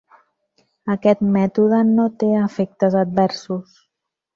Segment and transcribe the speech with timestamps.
[0.93, 3.83] Aquest mètode no té efectes adversos.